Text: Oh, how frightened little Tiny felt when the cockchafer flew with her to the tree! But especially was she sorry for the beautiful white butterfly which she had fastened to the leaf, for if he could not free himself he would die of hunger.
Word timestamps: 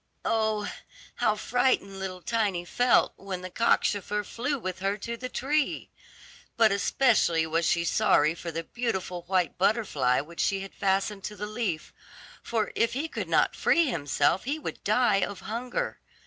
Oh, 0.25 0.67
how 1.17 1.35
frightened 1.35 1.99
little 1.99 2.23
Tiny 2.23 2.65
felt 2.65 3.13
when 3.17 3.41
the 3.41 3.51
cockchafer 3.51 4.23
flew 4.23 4.57
with 4.57 4.79
her 4.79 4.97
to 4.97 5.15
the 5.15 5.29
tree! 5.29 5.91
But 6.57 6.71
especially 6.71 7.45
was 7.45 7.67
she 7.67 7.83
sorry 7.85 8.33
for 8.33 8.51
the 8.51 8.63
beautiful 8.63 9.21
white 9.27 9.59
butterfly 9.59 10.19
which 10.19 10.39
she 10.39 10.61
had 10.61 10.73
fastened 10.73 11.23
to 11.25 11.35
the 11.35 11.45
leaf, 11.45 11.93
for 12.41 12.71
if 12.73 12.93
he 12.93 13.07
could 13.07 13.29
not 13.29 13.55
free 13.55 13.85
himself 13.85 14.45
he 14.45 14.57
would 14.57 14.83
die 14.83 15.17
of 15.21 15.41
hunger. 15.41 15.99